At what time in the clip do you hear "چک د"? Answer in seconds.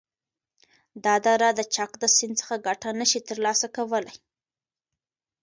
1.75-2.03